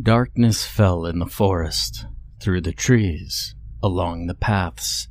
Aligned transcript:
Darkness 0.00 0.64
fell 0.64 1.04
in 1.04 1.18
the 1.18 1.26
forest, 1.26 2.06
through 2.40 2.62
the 2.62 2.72
trees, 2.72 3.54
along 3.82 4.26
the 4.26 4.34
paths. 4.34 5.08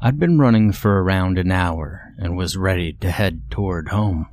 I'd 0.00 0.18
been 0.18 0.38
running 0.38 0.72
for 0.72 1.02
around 1.02 1.36
an 1.36 1.52
hour 1.52 2.14
and 2.16 2.34
was 2.34 2.56
ready 2.56 2.94
to 2.94 3.10
head 3.10 3.50
toward 3.50 3.88
home. 3.88 4.28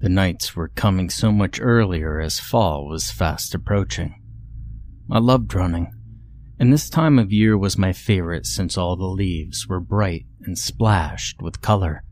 The 0.00 0.10
nights 0.10 0.54
were 0.54 0.68
coming 0.68 1.08
so 1.08 1.32
much 1.32 1.58
earlier 1.58 2.20
as 2.20 2.38
fall 2.38 2.86
was 2.86 3.10
fast 3.10 3.54
approaching. 3.54 4.22
I 5.10 5.20
loved 5.20 5.54
running, 5.54 5.90
and 6.58 6.70
this 6.70 6.90
time 6.90 7.18
of 7.18 7.32
year 7.32 7.56
was 7.56 7.78
my 7.78 7.94
favorite 7.94 8.44
since 8.44 8.76
all 8.76 8.94
the 8.94 9.06
leaves 9.06 9.66
were 9.66 9.80
bright 9.80 10.26
and 10.42 10.58
splashed 10.58 11.40
with 11.40 11.62
color. 11.62 12.04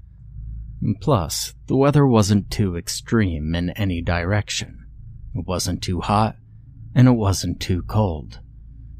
And 0.80 0.98
plus, 0.98 1.52
the 1.66 1.76
weather 1.76 2.06
wasn't 2.06 2.50
too 2.50 2.74
extreme 2.74 3.54
in 3.54 3.68
any 3.70 4.00
direction. 4.00 4.86
It 5.34 5.46
wasn't 5.46 5.82
too 5.82 6.00
hot, 6.00 6.36
and 6.94 7.08
it 7.08 7.12
wasn't 7.12 7.60
too 7.60 7.82
cold. 7.82 8.40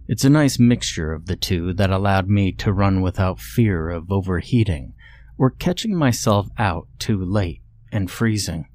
It's 0.07 0.25
a 0.25 0.31
nice 0.31 0.59
mixture 0.59 1.13
of 1.13 1.27
the 1.27 1.37
two 1.37 1.73
that 1.75 1.91
allowed 1.91 2.29
me 2.29 2.53
to 2.53 2.73
run 2.73 3.01
without 3.01 3.41
fear 3.41 3.89
of 3.89 4.13
overheating 4.13 4.95
or 5.39 5.51
catching 5.51 5.97
myself 5.97 6.49
out 6.59 6.89
too 6.99 7.25
late 7.25 7.63
and 7.91 8.11
freezing. 8.11 8.69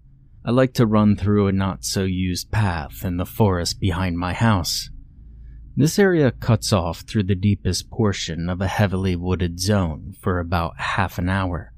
I 0.44 0.52
like 0.52 0.74
to 0.76 0.88
run 0.88 1.16
through 1.16 1.48
a 1.48 1.52
not 1.52 1.84
so 1.84 2.04
used 2.04 2.50
path 2.50 3.04
in 3.04 3.18
the 3.18 3.26
forest 3.26 3.80
behind 3.80 4.18
my 4.18 4.34
house. 4.34 4.90
This 5.76 6.00
area 6.00 6.32
cuts 6.32 6.74
off 6.74 7.02
through 7.02 7.24
the 7.24 7.36
deepest 7.36 7.92
portion 7.92 8.50
of 8.50 8.60
a 8.60 8.68
heavily 8.68 9.16
wooded 9.16 9.60
zone 9.60 10.16
for 10.20 10.40
about 10.40 10.80
half 10.80 11.18
an 11.18 11.30
hour. 11.30 11.74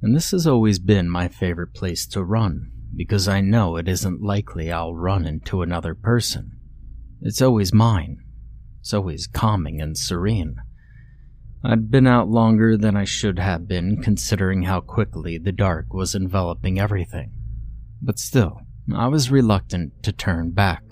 And 0.00 0.14
this 0.14 0.30
has 0.30 0.46
always 0.46 0.78
been 0.78 1.10
my 1.10 1.28
favorite 1.28 1.74
place 1.74 2.06
to 2.08 2.22
run 2.22 2.70
because 2.94 3.28
I 3.28 3.40
know 3.40 3.76
it 3.76 3.88
isn't 3.88 4.22
likely 4.22 4.70
I'll 4.70 4.94
run 4.94 5.26
into 5.26 5.62
another 5.62 5.94
person. 5.94 6.52
It's 7.22 7.42
always 7.42 7.72
mine. 7.72 8.18
It's 8.80 8.94
always 8.94 9.26
calming 9.26 9.80
and 9.80 9.96
serene. 9.96 10.56
I'd 11.62 11.90
been 11.90 12.06
out 12.06 12.28
longer 12.28 12.78
than 12.78 12.96
I 12.96 13.04
should 13.04 13.38
have 13.38 13.68
been 13.68 14.02
considering 14.02 14.62
how 14.62 14.80
quickly 14.80 15.36
the 15.36 15.52
dark 15.52 15.92
was 15.92 16.14
enveloping 16.14 16.80
everything. 16.80 17.32
But 18.00 18.18
still, 18.18 18.62
I 18.94 19.08
was 19.08 19.30
reluctant 19.30 20.02
to 20.04 20.12
turn 20.12 20.52
back. 20.52 20.82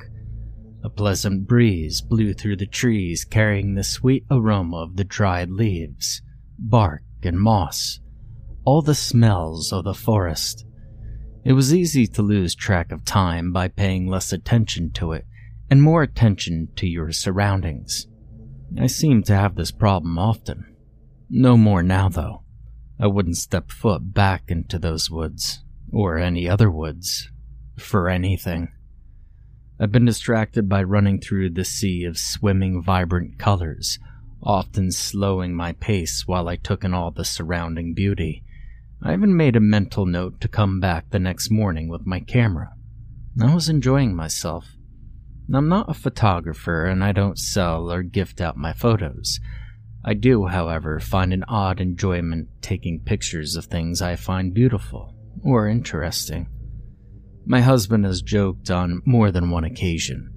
A 0.85 0.91
pleasant 0.91 1.49
breeze 1.49 2.03
blew 2.03 2.35
through 2.35 2.57
the 2.57 2.67
trees 2.67 3.25
carrying 3.25 3.75
the 3.75 3.83
sweet 3.83 4.25
aroma 4.31 4.77
of 4.83 4.97
the 4.97 5.05
dried 5.05 5.51
leaves, 5.51 6.23
bark, 6.59 7.03
and 7.23 7.41
moss, 7.41 8.01
all 8.65 8.83
the 8.83 8.95
smells 8.95 9.73
of 9.73 9.85
the 9.85 9.95
forest. 9.95 10.67
It 11.49 11.55
was 11.55 11.75
easy 11.75 12.07
to 12.09 12.21
lose 12.21 12.55
track 12.55 12.93
of 12.93 13.07
time 13.07 13.53
by 13.53 13.69
paying 13.69 14.07
less 14.07 14.35
attention 14.35 14.91
to 14.91 15.13
it 15.13 15.25
and 15.71 15.81
more 15.81 16.03
attention 16.03 16.69
to 16.77 16.87
your 16.87 17.11
surroundings. 17.11 18.07
I 18.79 18.87
seem 18.87 19.23
to 19.23 19.35
have 19.35 19.55
this 19.55 19.71
problem 19.71 20.19
often. 20.19 20.77
No 21.31 21.57
more 21.57 21.83
now, 21.83 22.11
though. 22.11 22.43
I 23.01 23.07
wouldn't 23.07 23.39
step 23.39 23.71
foot 23.71 24.13
back 24.13 24.51
into 24.51 24.79
those 24.79 25.11
woods, 25.11 25.65
or 25.91 26.19
any 26.19 26.47
other 26.47 26.71
woods, 26.71 27.31
for 27.79 28.11
anything. 28.11 28.71
I've 29.81 29.91
been 29.91 30.05
distracted 30.05 30.69
by 30.69 30.83
running 30.83 31.19
through 31.19 31.49
the 31.55 31.65
sea 31.65 32.05
of 32.05 32.19
swimming 32.19 32.83
vibrant 32.83 33.39
colors, 33.39 33.99
often 34.43 34.93
slowing 34.93 35.55
my 35.55 35.73
pace 35.73 36.25
while 36.27 36.47
I 36.47 36.57
took 36.57 36.85
in 36.85 36.93
all 36.93 37.11
the 37.11 37.25
surrounding 37.25 37.95
beauty. 37.95 38.45
I 39.03 39.13
even 39.13 39.37
made 39.37 39.55
a 39.55 39.61
mental 39.61 40.07
note 40.07 40.41
to 40.41 40.49
come 40.49 40.81
back 40.81 41.11
the 41.11 41.19
next 41.19 41.51
morning 41.51 41.89
with 41.89 42.07
my 42.07 42.21
camera. 42.21 42.73
I 43.41 43.55
was 43.55 43.69
enjoying 43.69 44.17
myself. 44.17 44.67
I'm 45.55 45.69
not 45.69 45.89
a 45.89 45.95
photographer 45.95 46.85
and 46.87 47.05
I 47.05 47.13
don't 47.13 47.39
sell 47.39 47.91
or 47.93 48.03
gift 48.03 48.41
out 48.41 48.57
my 48.57 48.73
photos. 48.73 49.39
I 50.05 50.15
do, 50.15 50.47
however, 50.47 50.99
find 51.01 51.33
an 51.33 51.45
odd 51.49 51.81
enjoyment 51.81 52.49
taking 52.61 53.01
pictures 53.01 53.57
of 53.57 53.67
things 53.67 54.03
I 54.03 54.17
find 54.17 54.53
beautiful 54.53 55.15
or 55.45 55.69
interesting. 55.69 56.49
My 57.47 57.61
husband 57.61 58.05
has 58.05 58.21
joked 58.21 58.71
on 58.71 59.03
more 59.07 59.31
than 59.31 59.51
one 59.51 59.65
occasion 59.65 60.35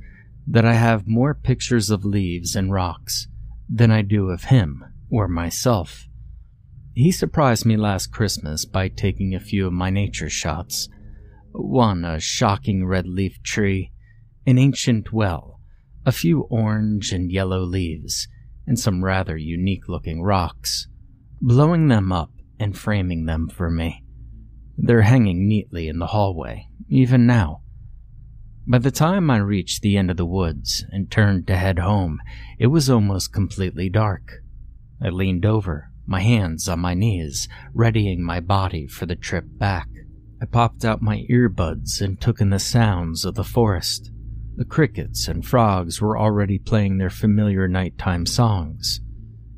that 0.48 0.66
I 0.66 0.74
have 0.74 1.08
more 1.08 1.34
pictures 1.34 1.90
of 1.90 2.06
leaves 2.06 2.56
and 2.56 2.72
rocks 2.72 3.28
than 3.68 3.92
I 3.92 4.02
do 4.02 4.30
of 4.30 4.46
him 4.46 4.86
or 5.10 5.28
myself. 5.28 6.08
He 6.94 7.12
surprised 7.12 7.66
me 7.66 7.78
last 7.78 8.12
Christmas 8.12 8.66
by 8.66 8.90
taking 8.90 9.34
a 9.34 9.40
few 9.40 9.66
of 9.66 9.74
my 9.74 9.90
nature 9.90 10.30
shots. 10.30 10.90
One, 11.54 12.04
a 12.04 12.20
shocking 12.20 12.86
red 12.86 13.08
leaf 13.08 13.42
tree, 13.44 13.92
an 14.46 14.58
ancient 14.58 15.14
well, 15.14 15.62
a 16.06 16.12
few 16.12 16.42
orange 16.42 17.14
and 17.14 17.32
yellow 17.32 17.62
leaves, 17.62 18.28
and 18.68 18.78
some 18.78 19.06
rather 19.06 19.38
unique 19.38 19.88
looking 19.88 20.22
rocks, 20.22 20.88
blowing 21.40 21.88
them 21.88 22.12
up 22.12 22.32
and 22.60 22.78
framing 22.78 23.26
them 23.26 23.48
for 23.48 23.70
me. 23.70 24.04
They're 24.78 25.04
hanging 25.04 25.48
neatly 25.48 25.88
in 25.88 26.00
the 26.00 26.08
hallway, 26.08 26.68
even 26.90 27.26
now. 27.26 27.62
By 28.68 28.80
the 28.80 28.92
time 28.92 29.30
I 29.32 29.38
reached 29.38 29.82
the 29.82 29.96
end 29.96 30.12
of 30.12 30.18
the 30.18 30.26
woods 30.26 30.86
and 30.92 31.10
turned 31.10 31.48
to 31.48 31.56
head 31.56 31.80
home, 31.80 32.20
it 32.60 32.68
was 32.68 32.90
almost 32.90 33.34
completely 33.34 33.90
dark. 33.90 34.44
I 35.02 35.10
leaned 35.10 35.46
over, 35.46 35.91
my 36.12 36.20
hands 36.20 36.68
on 36.68 36.80
my 36.80 36.94
knees, 36.94 37.48
readying 37.74 38.22
my 38.22 38.42
body 38.42 38.86
for 38.86 39.06
the 39.06 39.16
trip 39.16 39.46
back. 39.48 39.88
I 40.42 40.46
popped 40.46 40.84
out 40.84 41.02
my 41.02 41.26
earbuds 41.30 42.02
and 42.02 42.20
took 42.20 42.42
in 42.42 42.50
the 42.50 42.60
sounds 42.60 43.24
of 43.24 43.36
the 43.36 43.46
forest. 43.46 44.12
The 44.58 44.66
crickets 44.66 45.30
and 45.30 45.46
frogs 45.46 46.02
were 46.02 46.20
already 46.20 46.60
playing 46.60 46.98
their 46.98 47.10
familiar 47.10 47.68
nighttime 47.68 48.26
songs. 48.26 49.00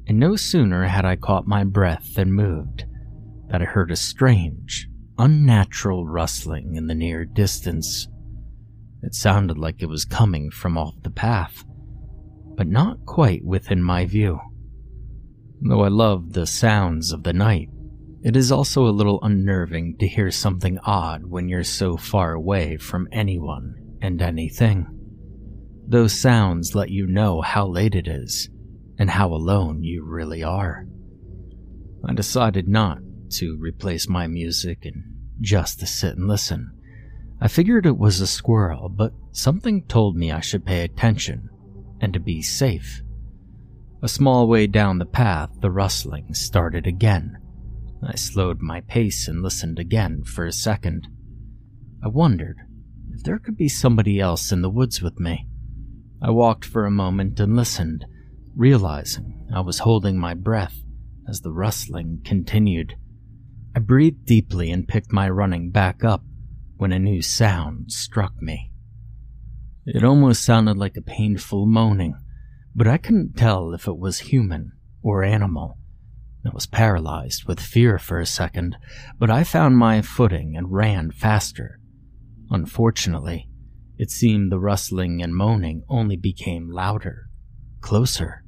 And 0.06 0.20
no 0.20 0.36
sooner 0.36 0.84
had 0.84 1.06
I 1.06 1.16
caught 1.16 1.48
my 1.48 1.64
breath 1.64 2.18
and 2.18 2.34
moved 2.34 2.86
that 3.48 3.62
I 3.62 3.66
heard 3.66 3.90
a 3.90 3.96
strange, 3.96 4.88
unnatural 5.18 6.06
rustling 6.06 6.76
in 6.76 6.86
the 6.88 6.96
near 6.96 7.26
distance. 7.26 8.08
It 9.02 9.16
sounded 9.16 9.58
like 9.58 9.82
it 9.82 9.90
was 9.90 10.06
coming 10.06 10.52
from 10.52 10.78
off 10.78 11.02
the 11.02 11.10
path, 11.10 11.66
but 12.56 12.68
not 12.68 13.06
quite 13.06 13.44
within 13.44 13.82
my 13.82 14.06
view. 14.06 14.40
Though 15.66 15.82
I 15.82 15.88
love 15.88 16.34
the 16.34 16.46
sounds 16.46 17.14
of 17.14 17.24
the 17.24 17.32
night, 17.32 17.70
it 18.22 18.36
is 18.36 18.52
also 18.52 18.86
a 18.86 18.92
little 18.92 19.20
unnerving 19.22 19.96
to 20.00 20.08
hear 20.08 20.30
something 20.30 20.78
odd 20.80 21.26
when 21.26 21.48
you're 21.48 21.64
so 21.64 21.96
far 21.96 22.34
away 22.34 22.76
from 22.76 23.08
anyone 23.14 23.98
and 24.02 24.22
anything. 24.22 24.88
Those 25.88 26.20
sounds 26.20 26.76
let 26.76 26.90
you 26.90 27.08
know 27.08 27.42
how 27.42 27.66
late 27.68 27.96
it 27.96 28.10
is 28.10 28.50
and 28.98 29.10
how 29.10 29.34
alone 29.34 29.84
you 29.84 30.04
really 30.04 30.44
are. 30.44 30.86
I 32.06 32.14
decided 32.14 32.68
not 32.68 33.00
to 33.36 33.58
replace 33.58 34.10
my 34.10 34.28
music 34.28 34.80
and 34.84 35.04
just 35.40 35.80
to 35.80 35.86
sit 35.86 36.18
and 36.18 36.28
listen. 36.28 36.78
I 37.40 37.48
figured 37.48 37.86
it 37.86 37.98
was 37.98 38.20
a 38.20 38.28
squirrel, 38.28 38.90
but 38.90 39.14
something 39.32 39.86
told 39.86 40.18
me 40.18 40.30
I 40.30 40.42
should 40.42 40.66
pay 40.66 40.84
attention 40.84 41.50
and 42.02 42.14
to 42.14 42.20
be 42.20 42.42
safe. 42.42 43.02
A 44.04 44.10
small 44.10 44.50
way 44.50 44.68
down 44.68 45.00
the 45.00 45.06
path, 45.06 45.50
the 45.62 45.72
rustling 45.72 46.34
started 46.34 46.86
again. 46.86 47.38
I 48.06 48.16
slowed 48.16 48.62
my 48.62 48.82
pace 48.82 49.30
and 49.30 49.42
listened 49.42 49.80
again 49.80 50.26
for 50.26 50.46
a 50.46 50.52
second. 50.52 51.08
I 52.04 52.10
wondered 52.10 52.58
if 53.14 53.24
there 53.24 53.40
could 53.40 53.56
be 53.56 53.70
somebody 53.70 54.20
else 54.20 54.52
in 54.52 54.62
the 54.62 54.70
woods 54.70 55.02
with 55.02 55.22
me. 55.22 55.48
I 56.22 56.32
walked 56.32 56.66
for 56.66 56.86
a 56.86 56.92
moment 56.92 57.40
and 57.40 57.56
listened, 57.56 58.06
realizing 58.58 59.48
I 59.56 59.62
was 59.62 59.80
holding 59.80 60.18
my 60.18 60.34
breath 60.34 60.84
as 61.30 61.40
the 61.40 61.54
rustling 61.54 62.24
continued. 62.26 62.98
I 63.74 63.80
breathed 63.80 64.26
deeply 64.26 64.70
and 64.70 64.86
picked 64.86 65.14
my 65.14 65.30
running 65.30 65.72
back 65.72 66.04
up 66.04 66.26
when 66.76 66.92
a 66.92 67.00
new 67.00 67.22
sound 67.22 67.94
struck 67.94 68.34
me. 68.42 68.74
It 69.86 70.04
almost 70.04 70.44
sounded 70.44 70.78
like 70.78 70.98
a 70.98 71.02
painful 71.02 71.66
moaning 71.68 72.18
but 72.76 72.88
I 72.88 72.98
couldn't 72.98 73.38
tell 73.38 73.74
if 73.74 73.88
it 73.88 73.98
was 73.98 74.20
human 74.20 74.74
or 75.02 75.24
animal. 75.24 75.78
I 76.46 76.50
was 76.54 76.66
paralyzed 76.66 77.46
with 77.46 77.60
fear 77.60 77.98
for 77.98 78.20
a 78.20 78.26
second, 78.26 78.76
but 79.18 79.30
I 79.30 79.44
found 79.44 79.78
my 79.78 80.02
footing 80.02 80.58
and 80.58 80.74
ran 80.74 81.12
faster. 81.12 81.80
Unfortunately, 82.50 83.48
it 83.98 84.12
seemed 84.12 84.52
the 84.52 84.60
rustling 84.60 85.22
and 85.22 85.36
moaning 85.36 85.84
only 85.88 86.18
became 86.18 86.70
louder, 86.70 87.30
closer. 87.80 88.44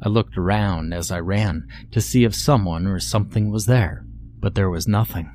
I 0.00 0.08
looked 0.08 0.38
around 0.38 0.94
as 0.94 1.10
I 1.10 1.18
ran 1.18 1.66
to 1.90 2.00
see 2.00 2.24
if 2.24 2.34
someone 2.34 2.86
or 2.86 3.00
something 3.00 3.50
was 3.50 3.66
there, 3.66 4.04
but 4.38 4.54
there 4.54 4.70
was 4.70 4.86
nothing. 4.86 5.34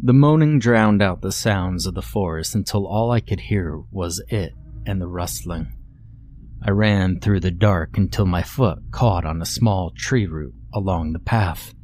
The 0.00 0.12
moaning 0.12 0.58
drowned 0.58 1.00
out 1.00 1.22
the 1.22 1.30
sounds 1.30 1.86
of 1.86 1.94
the 1.94 2.02
forest 2.02 2.56
until 2.56 2.86
all 2.86 3.12
I 3.12 3.20
could 3.20 3.38
hear 3.38 3.80
was 3.92 4.20
it 4.28 4.52
and 4.84 5.00
the 5.00 5.06
rustling. 5.06 5.72
I 6.64 6.70
ran 6.70 7.18
through 7.18 7.40
the 7.40 7.50
dark 7.50 7.98
until 7.98 8.24
my 8.24 8.42
foot 8.42 8.78
caught 8.92 9.24
on 9.24 9.42
a 9.42 9.46
small 9.46 9.90
tree 9.96 10.26
root 10.26 10.54
along 10.72 11.12
the 11.12 11.18
path, 11.18 11.74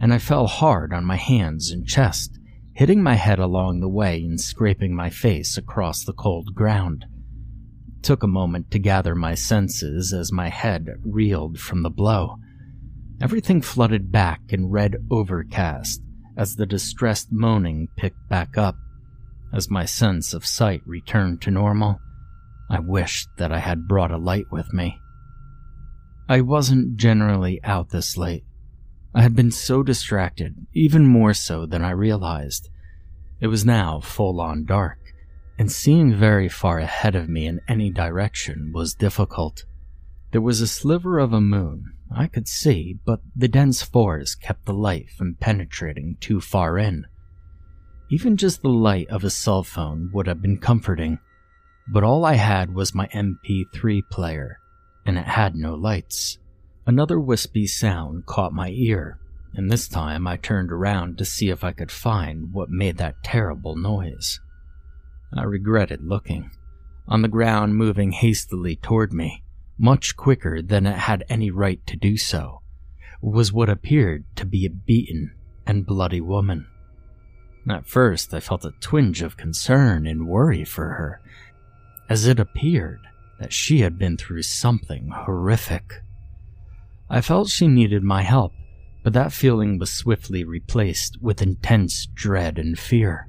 and 0.00 0.12
I 0.12 0.18
fell 0.18 0.46
hard 0.46 0.94
on 0.94 1.04
my 1.04 1.16
hands 1.16 1.70
and 1.70 1.86
chest, 1.86 2.38
hitting 2.72 3.02
my 3.02 3.14
head 3.14 3.38
along 3.38 3.80
the 3.80 3.88
way 3.88 4.22
and 4.22 4.40
scraping 4.40 4.94
my 4.94 5.10
face 5.10 5.58
across 5.58 6.02
the 6.02 6.14
cold 6.14 6.54
ground. 6.54 7.04
It 7.98 8.02
took 8.02 8.22
a 8.22 8.28
moment 8.28 8.70
to 8.70 8.78
gather 8.78 9.14
my 9.14 9.34
senses 9.34 10.14
as 10.14 10.32
my 10.32 10.48
head 10.48 10.86
reeled 11.04 11.58
from 11.58 11.82
the 11.82 11.90
blow. 11.90 12.36
Everything 13.20 13.60
flooded 13.60 14.10
back 14.10 14.40
in 14.48 14.70
red 14.70 14.96
overcast 15.10 16.00
as 16.38 16.56
the 16.56 16.66
distressed 16.66 17.28
moaning 17.30 17.88
picked 17.96 18.28
back 18.30 18.56
up. 18.56 18.76
As 19.52 19.70
my 19.70 19.84
sense 19.84 20.34
of 20.34 20.44
sight 20.44 20.82
returned 20.86 21.40
to 21.42 21.50
normal, 21.50 21.98
I 22.68 22.80
wished 22.80 23.28
that 23.36 23.52
I 23.52 23.58
had 23.58 23.86
brought 23.88 24.10
a 24.10 24.18
light 24.18 24.46
with 24.50 24.72
me. 24.72 24.98
I 26.28 26.40
wasn't 26.40 26.96
generally 26.96 27.60
out 27.62 27.90
this 27.90 28.16
late. 28.16 28.44
I 29.14 29.22
had 29.22 29.36
been 29.36 29.50
so 29.50 29.82
distracted, 29.82 30.66
even 30.74 31.06
more 31.06 31.32
so 31.32 31.64
than 31.64 31.82
I 31.82 31.90
realized. 31.90 32.68
It 33.40 33.46
was 33.46 33.64
now 33.64 34.00
full 34.00 34.40
on 34.40 34.64
dark, 34.64 34.98
and 35.58 35.70
seeing 35.70 36.14
very 36.14 36.48
far 36.48 36.78
ahead 36.78 37.14
of 37.14 37.28
me 37.28 37.46
in 37.46 37.60
any 37.68 37.90
direction 37.90 38.72
was 38.74 38.94
difficult. 38.94 39.64
There 40.32 40.40
was 40.40 40.60
a 40.60 40.66
sliver 40.66 41.18
of 41.18 41.32
a 41.32 41.40
moon 41.40 41.92
I 42.14 42.26
could 42.26 42.48
see, 42.48 42.98
but 43.04 43.20
the 43.34 43.48
dense 43.48 43.82
forest 43.82 44.40
kept 44.40 44.66
the 44.66 44.74
light 44.74 45.10
from 45.10 45.36
penetrating 45.36 46.16
too 46.20 46.40
far 46.40 46.78
in. 46.78 47.06
Even 48.10 48.36
just 48.36 48.62
the 48.62 48.68
light 48.68 49.08
of 49.08 49.24
a 49.24 49.30
cell 49.30 49.62
phone 49.62 50.10
would 50.12 50.26
have 50.26 50.40
been 50.40 50.58
comforting, 50.58 51.18
but 51.88 52.02
all 52.02 52.24
I 52.24 52.34
had 52.34 52.74
was 52.74 52.94
my 52.94 53.06
MP3 53.08 54.02
player, 54.10 54.58
and 55.04 55.18
it 55.18 55.26
had 55.26 55.54
no 55.54 55.74
lights. 55.74 56.38
Another 56.86 57.18
wispy 57.18 57.66
sound 57.66 58.26
caught 58.26 58.52
my 58.52 58.70
ear, 58.70 59.18
and 59.54 59.70
this 59.70 59.88
time 59.88 60.26
I 60.26 60.36
turned 60.36 60.70
around 60.70 61.18
to 61.18 61.24
see 61.24 61.48
if 61.48 61.64
I 61.64 61.72
could 61.72 61.90
find 61.90 62.52
what 62.52 62.70
made 62.70 62.98
that 62.98 63.22
terrible 63.22 63.76
noise. 63.76 64.40
I 65.36 65.42
regretted 65.42 66.02
looking. 66.02 66.50
On 67.08 67.22
the 67.22 67.28
ground, 67.28 67.76
moving 67.76 68.12
hastily 68.12 68.76
toward 68.76 69.12
me, 69.12 69.44
much 69.78 70.16
quicker 70.16 70.62
than 70.62 70.86
it 70.86 70.96
had 70.96 71.24
any 71.28 71.50
right 71.50 71.84
to 71.86 71.96
do 71.96 72.16
so, 72.16 72.62
was 73.20 73.52
what 73.52 73.68
appeared 73.68 74.24
to 74.36 74.44
be 74.44 74.66
a 74.66 74.70
beaten 74.70 75.32
and 75.66 75.86
bloody 75.86 76.20
woman. 76.20 76.66
At 77.68 77.88
first, 77.88 78.32
I 78.32 78.40
felt 78.40 78.64
a 78.64 78.74
twinge 78.80 79.22
of 79.22 79.36
concern 79.36 80.06
and 80.06 80.28
worry 80.28 80.64
for 80.64 80.84
her, 80.84 81.20
as 82.08 82.26
it 82.26 82.38
appeared 82.38 83.00
that 83.38 83.52
she 83.52 83.80
had 83.80 83.98
been 83.98 84.16
through 84.16 84.42
something 84.42 85.08
horrific. 85.08 86.02
I 87.08 87.20
felt 87.20 87.48
she 87.48 87.68
needed 87.68 88.02
my 88.02 88.22
help, 88.22 88.52
but 89.02 89.12
that 89.12 89.32
feeling 89.32 89.78
was 89.78 89.92
swiftly 89.92 90.44
replaced 90.44 91.20
with 91.20 91.42
intense 91.42 92.06
dread 92.06 92.58
and 92.58 92.78
fear. 92.78 93.28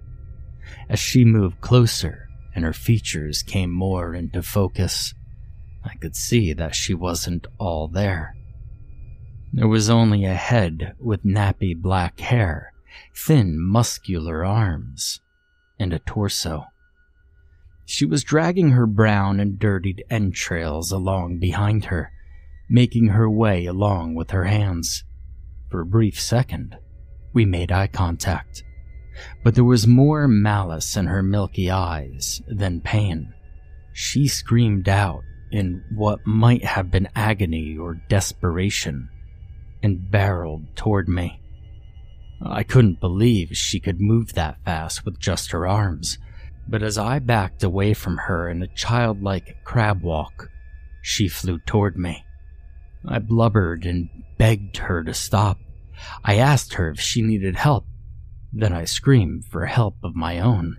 As 0.89 0.99
she 0.99 1.25
moved 1.25 1.61
closer 1.61 2.29
and 2.55 2.65
her 2.65 2.73
features 2.73 3.43
came 3.43 3.71
more 3.71 4.15
into 4.15 4.41
focus, 4.41 5.13
I 5.83 5.95
could 5.95 6.15
see 6.15 6.53
that 6.53 6.75
she 6.75 6.93
wasn't 6.93 7.47
all 7.59 7.87
there. 7.87 8.35
There 9.53 9.67
was 9.67 9.89
only 9.89 10.25
a 10.25 10.33
head 10.33 10.93
with 10.99 11.23
nappy 11.23 11.75
black 11.75 12.19
hair, 12.19 12.73
thin, 13.15 13.59
muscular 13.59 14.43
arms, 14.43 15.21
and 15.79 15.93
a 15.93 15.99
torso. 15.99 16.65
She 17.89 18.05
was 18.05 18.25
dragging 18.25 18.71
her 18.71 18.85
brown 18.85 19.39
and 19.39 19.57
dirtied 19.57 20.03
entrails 20.09 20.91
along 20.91 21.39
behind 21.39 21.85
her, 21.85 22.11
making 22.69 23.07
her 23.07 23.29
way 23.29 23.65
along 23.65 24.13
with 24.13 24.31
her 24.31 24.43
hands. 24.43 25.05
For 25.71 25.79
a 25.79 25.85
brief 25.85 26.19
second, 26.19 26.77
we 27.31 27.45
made 27.45 27.71
eye 27.71 27.87
contact, 27.87 28.61
but 29.41 29.55
there 29.55 29.63
was 29.63 29.87
more 29.87 30.27
malice 30.27 30.97
in 30.97 31.05
her 31.05 31.23
milky 31.23 31.71
eyes 31.71 32.41
than 32.45 32.81
pain. 32.81 33.33
She 33.93 34.27
screamed 34.27 34.89
out 34.89 35.23
in 35.49 35.81
what 35.95 36.27
might 36.27 36.65
have 36.65 36.91
been 36.91 37.07
agony 37.15 37.77
or 37.77 38.01
desperation 38.09 39.07
and 39.81 40.11
barreled 40.11 40.75
toward 40.75 41.07
me. 41.07 41.39
I 42.45 42.63
couldn't 42.63 42.99
believe 42.99 43.55
she 43.55 43.79
could 43.79 44.01
move 44.01 44.33
that 44.33 44.61
fast 44.65 45.05
with 45.05 45.19
just 45.19 45.51
her 45.51 45.65
arms, 45.65 46.17
but 46.69 46.83
as 46.83 46.97
I 46.97 47.19
backed 47.19 47.63
away 47.63 47.93
from 47.93 48.17
her 48.17 48.49
in 48.49 48.61
a 48.61 48.67
childlike 48.67 49.57
crab 49.63 50.01
walk, 50.01 50.49
she 51.01 51.27
flew 51.27 51.59
toward 51.59 51.97
me. 51.97 52.25
I 53.07 53.19
blubbered 53.19 53.85
and 53.85 54.09
begged 54.37 54.77
her 54.77 55.03
to 55.03 55.13
stop. 55.13 55.59
I 56.23 56.35
asked 56.35 56.73
her 56.73 56.89
if 56.89 56.99
she 56.99 57.21
needed 57.21 57.55
help. 57.55 57.85
Then 58.51 58.73
I 58.73 58.85
screamed 58.85 59.45
for 59.45 59.65
help 59.65 59.95
of 60.03 60.15
my 60.15 60.39
own. 60.39 60.77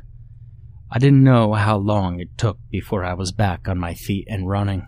I 0.90 0.98
didn't 0.98 1.24
know 1.24 1.54
how 1.54 1.76
long 1.76 2.20
it 2.20 2.38
took 2.38 2.58
before 2.70 3.04
I 3.04 3.14
was 3.14 3.32
back 3.32 3.68
on 3.68 3.78
my 3.78 3.94
feet 3.94 4.26
and 4.28 4.48
running. 4.48 4.86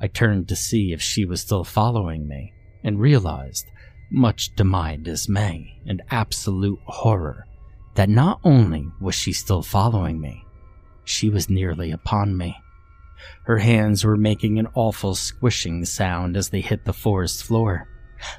I 0.00 0.06
turned 0.06 0.48
to 0.48 0.56
see 0.56 0.92
if 0.92 1.00
she 1.00 1.24
was 1.24 1.40
still 1.40 1.64
following 1.64 2.26
me 2.26 2.52
and 2.82 3.00
realized, 3.00 3.66
much 4.10 4.54
to 4.56 4.64
my 4.64 4.96
dismay 4.96 5.80
and 5.86 6.02
absolute 6.10 6.80
horror, 6.86 7.46
that 7.94 8.08
not 8.08 8.40
only 8.44 8.88
was 9.00 9.14
she 9.14 9.32
still 9.32 9.62
following 9.62 10.20
me, 10.20 10.44
she 11.04 11.28
was 11.28 11.50
nearly 11.50 11.90
upon 11.90 12.36
me. 12.36 12.56
Her 13.44 13.58
hands 13.58 14.04
were 14.04 14.16
making 14.16 14.58
an 14.58 14.68
awful 14.74 15.14
squishing 15.14 15.84
sound 15.84 16.36
as 16.36 16.48
they 16.48 16.60
hit 16.60 16.84
the 16.84 16.92
forest 16.92 17.44
floor, 17.44 17.88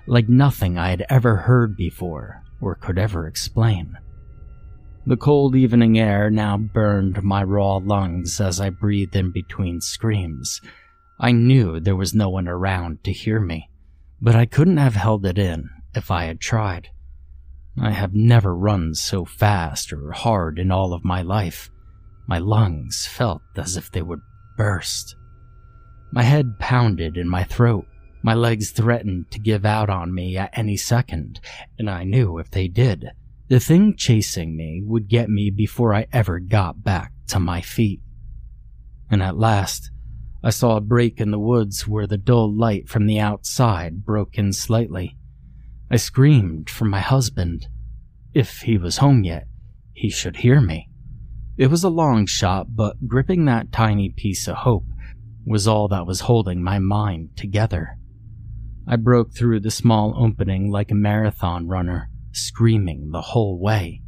like 0.08 0.30
nothing 0.30 0.78
I 0.78 0.90
had 0.90 1.06
ever 1.10 1.36
heard 1.38 1.76
before 1.76 2.44
or 2.62 2.76
could 2.76 2.98
ever 2.98 3.28
explain. 3.28 3.98
The 5.08 5.18
cold 5.18 5.56
evening 5.56 6.00
air 6.00 6.32
now 6.32 6.58
burned 6.58 7.22
my 7.24 7.44
raw 7.44 7.76
lungs 7.76 8.42
as 8.42 8.60
I 8.60 8.72
breathed 8.72 9.16
in 9.16 9.32
between 9.32 9.80
screams. 9.80 10.62
I 11.20 11.32
knew 11.32 11.80
there 11.80 11.96
was 11.96 12.16
no 12.16 12.30
one 12.30 12.48
around 12.48 13.04
to 13.04 13.14
hear 13.14 13.40
me, 13.40 13.70
but 14.20 14.36
I 14.36 14.48
couldn't 14.48 14.78
have 14.78 14.96
held 14.96 15.26
it 15.26 15.38
in 15.38 15.70
if 15.94 16.10
I 16.10 16.26
had 16.26 16.40
tried. 16.40 16.90
I 17.78 17.92
have 17.92 18.14
never 18.14 18.56
run 18.56 18.94
so 18.94 19.26
fast 19.26 19.92
or 19.92 20.12
hard 20.12 20.60
in 20.60 20.72
all 20.72 20.94
of 20.94 21.04
my 21.04 21.22
life. 21.22 21.70
My 22.28 22.40
lungs 22.40 23.06
felt 23.06 23.42
as 23.56 23.76
if 23.76 23.92
they 23.92 24.02
would 24.02 24.22
burst. 24.58 25.16
My 26.12 26.24
head 26.24 26.58
pounded 26.60 27.18
in 27.18 27.28
my 27.28 27.44
throat. 27.44 27.86
My 28.24 28.34
legs 28.34 28.72
threatened 28.72 29.30
to 29.32 29.40
give 29.40 29.66
out 29.66 29.90
on 29.90 30.14
me 30.14 30.38
at 30.38 30.58
any 30.58 30.78
second, 30.78 31.40
and 31.78 31.90
I 31.90 32.04
knew 32.04 32.40
if 32.40 32.50
they 32.50 32.68
did, 32.68 33.12
the 33.50 33.60
thing 33.60 33.96
chasing 33.96 34.56
me 34.56 34.82
would 34.84 35.08
get 35.08 35.30
me 35.30 35.52
before 35.52 35.94
I 35.94 36.08
ever 36.12 36.40
got 36.40 36.84
back 36.84 37.12
to 37.28 37.40
my 37.40 37.62
feet. 37.62 38.02
And 39.12 39.22
at 39.22 39.38
last, 39.38 39.92
I 40.44 40.50
saw 40.50 40.78
a 40.78 40.82
break 40.82 41.20
in 41.20 41.32
the 41.32 41.40
woods 41.40 41.88
where 41.88 42.08
the 42.08 42.18
dull 42.18 42.52
light 42.52 42.90
from 42.90 43.06
the 43.06 43.20
outside 43.20 44.06
broke 44.06 44.38
in 44.38 44.54
slightly. 44.54 45.18
I 45.90 45.98
screamed 45.98 46.70
for 46.70 46.86
my 46.86 47.00
husband. 47.00 47.68
If 48.34 48.62
he 48.62 48.78
was 48.78 48.98
home 48.98 49.24
yet, 49.24 49.48
he 49.94 50.10
should 50.10 50.38
hear 50.38 50.60
me. 50.60 50.90
It 51.58 51.68
was 51.68 51.84
a 51.84 51.90
long 51.90 52.26
shot, 52.26 52.76
but 52.76 53.08
gripping 53.08 53.46
that 53.46 53.72
tiny 53.72 54.10
piece 54.10 54.48
of 54.48 54.58
hope 54.58 54.86
was 55.46 55.68
all 55.68 55.88
that 55.90 56.08
was 56.08 56.22
holding 56.22 56.64
my 56.64 56.80
mind 56.80 57.38
together. 57.38 57.98
I 58.88 58.96
broke 58.96 59.34
through 59.34 59.60
the 59.60 59.72
small 59.72 60.16
opening 60.18 60.72
like 60.72 60.90
a 60.90 60.96
marathon 60.96 61.68
runner, 61.68 62.10
screaming 62.32 63.12
the 63.12 63.22
whole 63.22 63.60
way. 63.60 64.02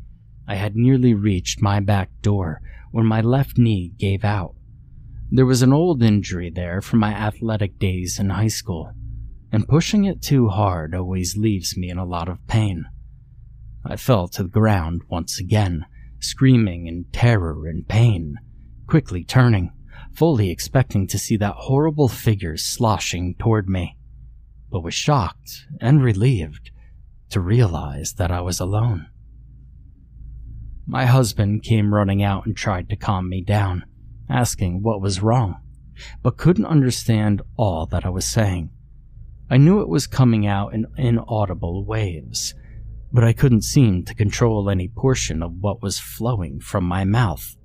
I 0.48 0.56
had 0.56 0.76
nearly 0.76 1.14
reached 1.14 1.62
my 1.62 1.80
back 1.80 2.10
door 2.22 2.60
when 2.92 3.06
my 3.06 3.22
left 3.22 3.60
knee 3.60 3.94
gave 4.00 4.24
out. 4.24 4.56
There 5.30 5.46
was 5.46 5.62
an 5.62 5.74
old 5.74 6.02
injury 6.02 6.50
there 6.50 6.82
from 6.82 7.00
my 7.00 7.14
athletic 7.14 7.78
days 7.78 8.18
in 8.18 8.32
high 8.32 8.48
school 8.48 8.94
and 9.52 9.68
pushing 9.68 10.06
it 10.06 10.22
too 10.22 10.50
hard 10.50 10.94
always 10.94 11.38
leaves 11.38 11.78
me 11.78 11.90
in 11.90 11.98
a 11.98 12.06
lot 12.06 12.28
of 12.30 12.46
pain. 12.48 12.86
I 13.86 13.96
fell 13.96 14.28
to 14.30 14.44
the 14.44 14.50
ground 14.50 15.04
once 15.10 15.40
again, 15.40 15.86
screaming 16.20 16.88
in 16.88 17.06
terror 17.12 17.68
and 17.68 17.88
pain, 17.88 18.36
quickly 18.88 19.24
turning, 19.24 19.72
fully 20.14 20.50
expecting 20.50 21.08
to 21.08 21.18
see 21.18 21.38
that 21.38 21.56
horrible 21.56 22.08
figure 22.08 22.58
sloshing 22.58 23.36
toward 23.36 23.70
me. 23.70 23.98
but 24.70 24.84
was 24.84 24.94
shocked 24.94 25.66
and 25.80 26.04
relieved 26.04 26.72
to 27.30 27.40
realize 27.40 28.14
that 28.14 28.32
I 28.32 28.42
was 28.42 28.60
alone. 28.60 29.08
My 30.86 31.06
husband 31.06 31.64
came 31.64 31.94
running 31.94 32.24
out 32.24 32.46
and 32.46 32.56
tried 32.56 32.90
to 32.90 32.96
calm 32.96 33.30
me 33.30 33.42
down, 33.42 33.86
asking 34.30 34.82
what 34.84 35.02
was 35.02 35.22
wrong, 35.22 35.62
but 36.22 36.38
couldn't 36.38 36.66
understand 36.66 37.42
all 37.58 37.86
that 37.88 38.06
I 38.06 38.10
was 38.10 38.26
saying. 38.26 38.70
I 39.50 39.58
knew 39.58 39.82
it 39.82 39.90
was 39.90 40.08
coming 40.08 40.46
out 40.46 40.74
in 40.74 40.88
inaudible 40.98 41.86
waves, 41.86 42.54
but 43.14 43.24
I 43.24 43.34
couldn't 43.34 43.64
seem 43.64 44.04
to 44.06 44.16
control 44.16 44.70
any 44.70 44.90
portion 44.90 45.42
of 45.42 45.60
what 45.60 45.82
was 45.82 46.00
flowing 46.00 46.60
from 46.60 46.84
my 46.84 47.06
mouth. 47.06 47.56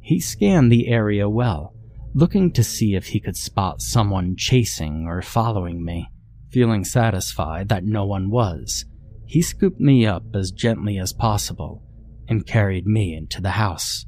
He 0.00 0.20
scanned 0.20 0.70
the 0.70 0.88
area 0.88 1.28
well, 1.28 1.74
looking 2.14 2.52
to 2.52 2.64
see 2.64 2.94
if 2.94 3.08
he 3.08 3.20
could 3.20 3.36
spot 3.36 3.80
someone 3.80 4.36
chasing 4.36 5.06
or 5.06 5.22
following 5.22 5.84
me. 5.84 6.10
Feeling 6.50 6.84
satisfied 6.84 7.68
that 7.68 7.84
no 7.84 8.04
one 8.04 8.28
was, 8.28 8.84
he 9.24 9.40
scooped 9.40 9.80
me 9.80 10.04
up 10.04 10.24
as 10.34 10.50
gently 10.50 10.98
as 10.98 11.12
possible 11.12 11.84
and 12.28 12.46
carried 12.46 12.86
me 12.86 13.14
into 13.14 13.40
the 13.40 13.50
house. 13.50 14.04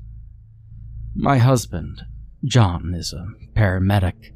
My 1.14 1.38
husband, 1.38 2.02
John, 2.44 2.92
is 2.94 3.12
a 3.12 3.26
paramedic, 3.56 4.32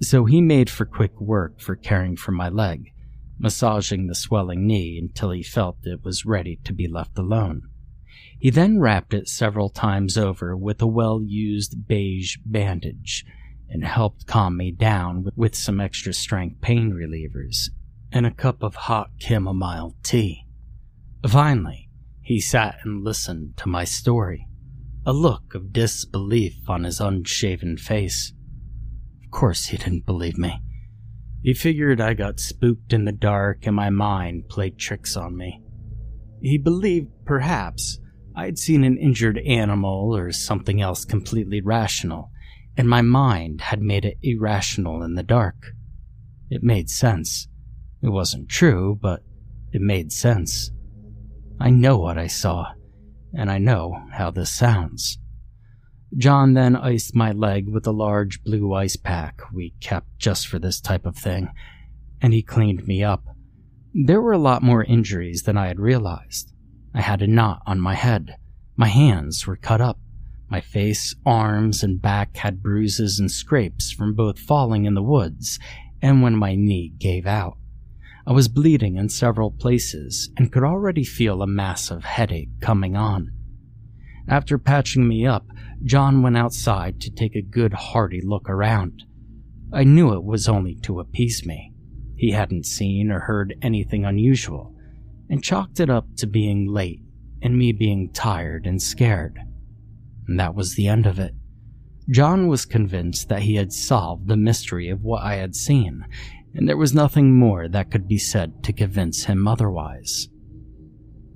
so 0.00 0.24
he 0.24 0.40
made 0.40 0.70
for 0.70 0.84
quick 0.84 1.20
work 1.20 1.60
for 1.60 1.76
caring 1.76 2.16
for 2.16 2.32
my 2.32 2.48
leg, 2.48 2.92
massaging 3.38 4.06
the 4.06 4.14
swelling 4.14 4.66
knee 4.66 4.98
until 4.98 5.30
he 5.30 5.42
felt 5.42 5.78
it 5.84 6.04
was 6.04 6.26
ready 6.26 6.56
to 6.64 6.72
be 6.72 6.88
left 6.88 7.18
alone. 7.18 7.62
He 8.38 8.50
then 8.50 8.80
wrapped 8.80 9.14
it 9.14 9.28
several 9.28 9.68
times 9.68 10.16
over 10.16 10.56
with 10.56 10.80
a 10.80 10.86
well 10.86 11.20
used 11.22 11.88
beige 11.88 12.36
bandage 12.44 13.24
and 13.68 13.84
helped 13.84 14.26
calm 14.26 14.56
me 14.56 14.70
down 14.70 15.28
with 15.36 15.54
some 15.54 15.80
extra 15.80 16.12
strength 16.12 16.60
pain 16.60 16.92
relievers 16.92 17.70
and 18.12 18.24
a 18.24 18.30
cup 18.30 18.62
of 18.62 18.74
hot 18.74 19.10
chamomile 19.18 19.94
tea. 20.02 20.46
Finally, 21.26 21.88
he 22.22 22.40
sat 22.40 22.78
and 22.84 23.04
listened 23.04 23.56
to 23.56 23.68
my 23.68 23.84
story, 23.84 24.46
a 25.04 25.12
look 25.12 25.54
of 25.54 25.72
disbelief 25.72 26.68
on 26.68 26.84
his 26.84 27.00
unshaven 27.00 27.76
face. 27.76 28.32
Of 29.28 29.32
course, 29.32 29.66
he 29.66 29.76
didn't 29.76 30.06
believe 30.06 30.38
me. 30.38 30.62
He 31.42 31.52
figured 31.52 32.00
I 32.00 32.14
got 32.14 32.40
spooked 32.40 32.94
in 32.94 33.04
the 33.04 33.12
dark 33.12 33.66
and 33.66 33.76
my 33.76 33.90
mind 33.90 34.48
played 34.48 34.78
tricks 34.78 35.18
on 35.18 35.36
me. 35.36 35.62
He 36.40 36.56
believed, 36.56 37.10
perhaps, 37.26 38.00
I'd 38.34 38.58
seen 38.58 38.84
an 38.84 38.96
injured 38.96 39.36
animal 39.40 40.16
or 40.16 40.32
something 40.32 40.80
else 40.80 41.04
completely 41.04 41.60
rational, 41.60 42.30
and 42.74 42.88
my 42.88 43.02
mind 43.02 43.60
had 43.60 43.82
made 43.82 44.06
it 44.06 44.16
irrational 44.22 45.02
in 45.02 45.14
the 45.14 45.22
dark. 45.22 45.72
It 46.48 46.62
made 46.62 46.88
sense. 46.88 47.48
It 48.00 48.08
wasn't 48.08 48.48
true, 48.48 48.98
but 48.98 49.20
it 49.72 49.82
made 49.82 50.10
sense. 50.10 50.70
I 51.60 51.68
know 51.68 51.98
what 51.98 52.16
I 52.16 52.28
saw, 52.28 52.72
and 53.34 53.50
I 53.50 53.58
know 53.58 53.94
how 54.14 54.30
this 54.30 54.50
sounds. 54.50 55.18
John 56.16 56.54
then 56.54 56.74
iced 56.74 57.14
my 57.14 57.32
leg 57.32 57.68
with 57.68 57.86
a 57.86 57.92
large 57.92 58.42
blue 58.42 58.72
ice 58.72 58.96
pack 58.96 59.42
we 59.52 59.74
kept 59.80 60.18
just 60.18 60.48
for 60.48 60.58
this 60.58 60.80
type 60.80 61.04
of 61.04 61.16
thing, 61.16 61.50
and 62.22 62.32
he 62.32 62.42
cleaned 62.42 62.86
me 62.86 63.02
up. 63.02 63.24
There 63.92 64.22
were 64.22 64.32
a 64.32 64.38
lot 64.38 64.62
more 64.62 64.84
injuries 64.84 65.42
than 65.42 65.58
I 65.58 65.68
had 65.68 65.78
realized. 65.78 66.52
I 66.94 67.02
had 67.02 67.20
a 67.20 67.26
knot 67.26 67.62
on 67.66 67.80
my 67.80 67.94
head. 67.94 68.36
My 68.76 68.88
hands 68.88 69.46
were 69.46 69.56
cut 69.56 69.80
up. 69.80 69.98
My 70.48 70.62
face, 70.62 71.14
arms, 71.26 71.82
and 71.82 72.00
back 72.00 72.38
had 72.38 72.62
bruises 72.62 73.18
and 73.18 73.30
scrapes 73.30 73.90
from 73.90 74.14
both 74.14 74.38
falling 74.38 74.86
in 74.86 74.94
the 74.94 75.02
woods 75.02 75.58
and 76.00 76.22
when 76.22 76.36
my 76.36 76.54
knee 76.54 76.92
gave 76.98 77.26
out. 77.26 77.58
I 78.26 78.32
was 78.32 78.48
bleeding 78.48 78.96
in 78.96 79.10
several 79.10 79.50
places 79.50 80.30
and 80.36 80.52
could 80.52 80.64
already 80.64 81.04
feel 81.04 81.42
a 81.42 81.46
massive 81.46 82.04
headache 82.04 82.60
coming 82.60 82.96
on. 82.96 83.32
After 84.28 84.58
patching 84.58 85.08
me 85.08 85.26
up, 85.26 85.46
John 85.84 86.22
went 86.22 86.36
outside 86.36 87.00
to 87.00 87.10
take 87.10 87.34
a 87.34 87.42
good 87.42 87.72
hearty 87.72 88.20
look 88.20 88.48
around. 88.48 89.04
I 89.72 89.84
knew 89.84 90.12
it 90.12 90.24
was 90.24 90.48
only 90.48 90.74
to 90.82 91.00
appease 91.00 91.46
me. 91.46 91.72
He 92.16 92.32
hadn't 92.32 92.66
seen 92.66 93.10
or 93.10 93.20
heard 93.20 93.54
anything 93.62 94.04
unusual, 94.04 94.74
and 95.30 95.42
chalked 95.42 95.80
it 95.80 95.88
up 95.88 96.06
to 96.16 96.26
being 96.26 96.66
late 96.66 97.00
and 97.40 97.56
me 97.56 97.72
being 97.72 98.10
tired 98.12 98.66
and 98.66 98.82
scared. 98.82 99.38
And 100.26 100.38
that 100.40 100.54
was 100.54 100.74
the 100.74 100.88
end 100.88 101.06
of 101.06 101.18
it. 101.18 101.34
John 102.10 102.48
was 102.48 102.64
convinced 102.64 103.28
that 103.28 103.42
he 103.42 103.54
had 103.54 103.72
solved 103.72 104.28
the 104.28 104.36
mystery 104.36 104.88
of 104.88 105.02
what 105.02 105.22
I 105.22 105.34
had 105.34 105.54
seen 105.54 106.04
and 106.54 106.68
there 106.68 106.76
was 106.76 106.94
nothing 106.94 107.34
more 107.34 107.68
that 107.68 107.90
could 107.90 108.08
be 108.08 108.18
said 108.18 108.64
to 108.64 108.72
convince 108.72 109.24
him 109.24 109.46
otherwise. 109.46 110.28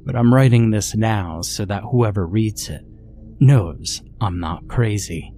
But 0.05 0.17
I'm 0.17 0.35
writing 0.35 0.71
this 0.71 0.95
now 0.95 1.43
so 1.43 1.65
that 1.65 1.85
whoever 1.85 2.27
reads 2.27 2.69
it 2.69 2.83
knows 3.39 4.03
I'm 4.21 4.41
not 4.41 4.69
crazy. 4.69 5.33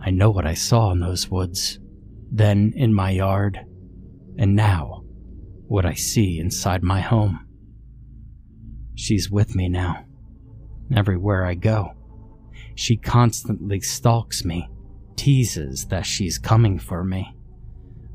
I 0.00 0.10
know 0.10 0.30
what 0.30 0.46
I 0.46 0.54
saw 0.54 0.92
in 0.92 1.00
those 1.00 1.30
woods, 1.30 1.78
then 2.30 2.72
in 2.76 2.92
my 2.94 3.10
yard, 3.10 3.60
and 4.38 4.54
now 4.54 5.02
what 5.66 5.84
I 5.84 5.94
see 5.94 6.38
inside 6.38 6.82
my 6.82 7.00
home. 7.00 7.46
She's 8.94 9.30
with 9.30 9.54
me 9.54 9.68
now, 9.68 10.04
everywhere 10.94 11.44
I 11.44 11.54
go. 11.54 11.92
She 12.74 12.96
constantly 12.96 13.80
stalks 13.80 14.44
me, 14.44 14.68
teases 15.16 15.86
that 15.86 16.06
she's 16.06 16.38
coming 16.38 16.78
for 16.78 17.02
me. 17.02 17.34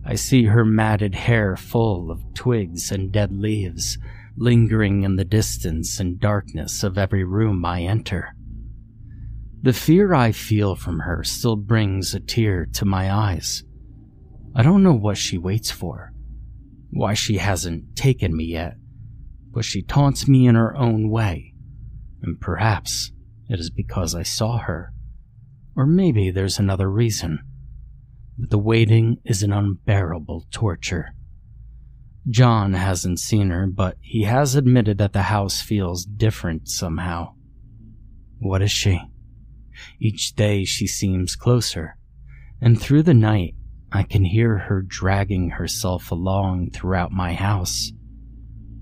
I 0.06 0.16
see 0.16 0.46
her 0.46 0.66
matted 0.66 1.14
hair 1.14 1.56
full 1.56 2.10
of 2.10 2.34
twigs 2.34 2.92
and 2.92 3.12
dead 3.12 3.32
leaves, 3.32 3.98
lingering 4.36 5.04
in 5.04 5.16
the 5.16 5.26
distance 5.26 6.00
and 6.00 6.20
darkness 6.20 6.84
of 6.84 6.98
every 6.98 7.24
room 7.24 7.64
I 7.66 7.82
enter. 7.82 8.36
The 9.62 9.74
fear 9.74 10.14
I 10.14 10.32
feel 10.32 10.76
from 10.76 11.00
her 11.00 11.24
still 11.24 11.56
brings 11.56 12.14
a 12.14 12.20
tear 12.20 12.66
to 12.74 12.86
my 12.86 13.12
eyes. 13.14 13.64
I 14.56 14.64
don't 14.64 14.84
know 14.84 14.94
what 14.94 15.18
she 15.18 15.38
waits 15.38 15.72
for, 15.72 16.12
why 16.90 17.14
she 17.14 17.38
hasn't 17.38 17.96
taken 17.96 18.36
me 18.36 18.46
yet, 18.46 18.76
but 19.52 19.66
she 19.66 19.82
taunts 19.82 20.28
me 20.28 20.48
in 20.48 20.56
her 20.56 20.76
own 20.76 21.10
way, 21.10 21.54
and 22.22 22.40
perhaps 22.40 23.12
it 23.50 23.60
is 23.60 23.70
because 23.70 24.16
I 24.16 24.24
saw 24.24 24.58
her, 24.58 24.94
or 25.76 25.86
maybe 25.86 26.32
there's 26.32 26.60
another 26.60 26.90
reason 26.90 27.40
but 28.42 28.50
the 28.50 28.58
waiting 28.58 29.18
is 29.24 29.44
an 29.44 29.54
unbearable 29.54 30.46
torture. 30.50 31.14
John 32.30 32.74
hasn't 32.74 33.20
seen 33.20 33.50
her, 33.50 33.68
but 33.68 33.98
he 34.00 34.24
has 34.24 34.56
admitted 34.56 34.98
that 35.00 35.14
the 35.14 35.24
house 35.24 35.62
feels 35.62 36.06
different 36.06 36.68
somehow. 36.70 37.34
What 38.40 38.62
is 38.62 38.72
she? 38.72 39.02
Each 40.00 40.36
day 40.36 40.64
she 40.64 40.86
seems 40.86 41.36
closer, 41.36 41.98
and 42.62 42.80
through 42.80 43.04
the 43.04 43.14
night 43.14 43.56
I 43.92 44.04
can 44.04 44.24
hear 44.24 44.58
her 44.58 44.82
dragging 44.82 45.52
herself 45.52 46.12
along 46.12 46.72
throughout 46.72 47.12
my 47.12 47.34
house, 47.34 47.92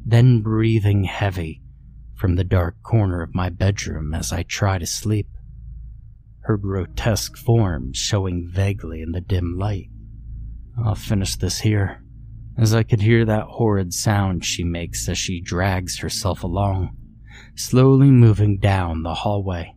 then 0.05 0.41
breathing 0.41 1.05
heavy 1.05 1.61
from 2.15 2.35
the 2.35 2.43
dark 2.43 2.81
corner 2.83 3.21
of 3.21 3.33
my 3.33 3.49
bedroom 3.49 4.13
as 4.13 4.33
I 4.33 4.43
try 4.43 4.77
to 4.77 4.85
sleep 4.85 5.27
her 6.41 6.57
grotesque 6.57 7.37
form 7.37 7.93
showing 7.93 8.49
vaguely 8.51 9.01
in 9.01 9.11
the 9.11 9.21
dim 9.21 9.55
light. 9.57 9.87
I'll 10.83 10.95
finish 10.95 11.35
this 11.35 11.59
here, 11.59 12.03
as 12.59 12.73
I 12.73 12.83
could 12.83 13.01
hear 13.01 13.25
that 13.25 13.45
horrid 13.45 13.93
sound 13.93 14.43
she 14.43 14.63
makes 14.63 15.07
as 15.07 15.17
she 15.17 15.41
drags 15.41 15.99
herself 15.99 16.43
along, 16.43 16.95
slowly 17.55 18.11
moving 18.11 18.57
down 18.57 19.03
the 19.03 19.13
hallway. 19.13 19.73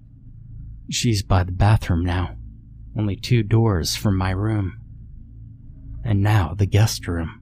She's 0.90 1.22
by 1.22 1.44
the 1.44 1.52
bathroom 1.52 2.04
now, 2.04 2.36
only 2.98 3.16
two 3.16 3.42
doors 3.42 3.94
from 3.94 4.18
my 4.18 4.30
room. 4.30 4.78
And 6.04 6.22
now 6.22 6.54
the 6.54 6.66
guest 6.66 7.06
room. 7.06 7.40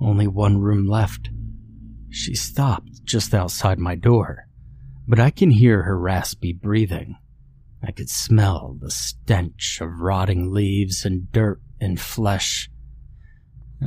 Only 0.00 0.26
one 0.26 0.58
room 0.58 0.86
left. 0.86 1.28
She 2.08 2.34
stopped 2.34 3.04
just 3.04 3.34
outside 3.34 3.78
my 3.78 3.94
door, 3.94 4.46
but 5.06 5.20
I 5.20 5.30
can 5.30 5.50
hear 5.50 5.82
her 5.82 5.98
raspy 5.98 6.52
breathing 6.52 7.16
I 7.84 7.90
could 7.90 8.08
smell 8.08 8.76
the 8.80 8.92
stench 8.92 9.80
of 9.80 10.00
rotting 10.00 10.52
leaves 10.52 11.04
and 11.04 11.30
dirt 11.32 11.60
and 11.80 12.00
flesh. 12.00 12.70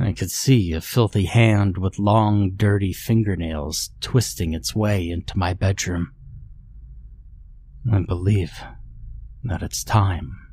I 0.00 0.12
could 0.12 0.30
see 0.30 0.72
a 0.72 0.80
filthy 0.80 1.24
hand 1.24 1.78
with 1.78 1.98
long, 1.98 2.52
dirty 2.56 2.92
fingernails 2.92 3.90
twisting 4.00 4.52
its 4.52 4.74
way 4.74 5.08
into 5.08 5.38
my 5.38 5.54
bedroom. 5.54 6.12
I 7.90 8.00
believe 8.00 8.52
that 9.44 9.62
it's 9.62 9.84
time. 9.84 10.45